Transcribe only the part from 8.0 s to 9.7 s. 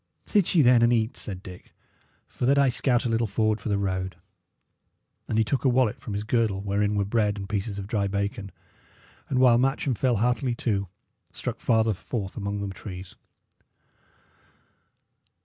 bacon, and, while